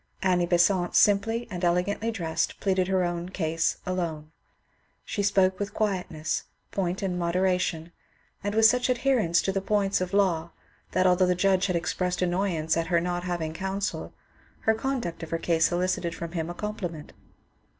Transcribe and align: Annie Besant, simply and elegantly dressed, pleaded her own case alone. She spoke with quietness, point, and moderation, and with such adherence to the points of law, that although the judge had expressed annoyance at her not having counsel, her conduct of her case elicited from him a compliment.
Annie 0.23 0.47
Besant, 0.47 0.95
simply 0.95 1.47
and 1.51 1.63
elegantly 1.63 2.09
dressed, 2.09 2.59
pleaded 2.59 2.87
her 2.87 3.03
own 3.03 3.29
case 3.29 3.77
alone. 3.85 4.31
She 5.05 5.21
spoke 5.21 5.59
with 5.59 5.75
quietness, 5.75 6.45
point, 6.71 7.03
and 7.03 7.19
moderation, 7.19 7.91
and 8.43 8.55
with 8.55 8.65
such 8.65 8.89
adherence 8.89 9.43
to 9.43 9.51
the 9.51 9.61
points 9.61 10.01
of 10.01 10.11
law, 10.11 10.53
that 10.93 11.05
although 11.05 11.27
the 11.27 11.35
judge 11.35 11.67
had 11.67 11.75
expressed 11.75 12.23
annoyance 12.23 12.75
at 12.75 12.87
her 12.87 12.99
not 12.99 13.25
having 13.25 13.53
counsel, 13.53 14.11
her 14.61 14.73
conduct 14.73 15.21
of 15.21 15.29
her 15.29 15.37
case 15.37 15.71
elicited 15.71 16.15
from 16.15 16.31
him 16.31 16.49
a 16.49 16.55
compliment. 16.55 17.13